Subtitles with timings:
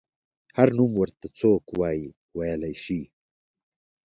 [0.57, 2.07] هر نوم ورته څوک وايي
[2.37, 3.01] ویلی شي.